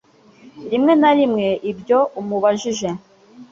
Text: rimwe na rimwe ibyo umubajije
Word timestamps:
rimwe 0.71 0.93
na 1.01 1.11
rimwe 1.17 1.47
ibyo 1.71 1.99
umubajije 2.19 2.89